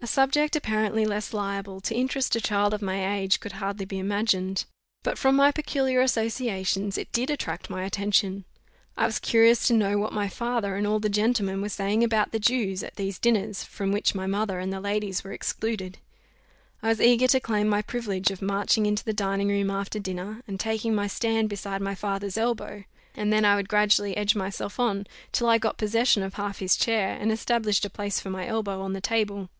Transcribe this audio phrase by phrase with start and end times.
[0.00, 3.98] A subject apparently less liable to interest a child of my age could hardly be
[3.98, 4.64] imagined;
[5.02, 8.44] but from my peculiar associations it did attract my attention.
[8.96, 12.30] I was curious to know what my father and all the gentlemen were saying about
[12.30, 15.98] the Jews at these dinners, from which my mother and the ladies were excluded.
[16.80, 20.42] I was eager to claim my privilege of marching into the dining room after dinner,
[20.46, 22.84] and taking my stand beside my father's elbow;
[23.16, 26.76] and then I would gradually edge myself on, till I got possession of half his
[26.76, 29.50] chair, and established a place for my elbow on the table.